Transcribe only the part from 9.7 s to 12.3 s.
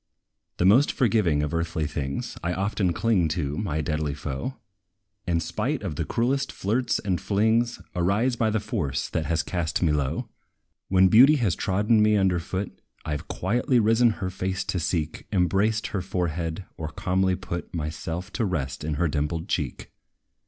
me low. When beauty has trodden me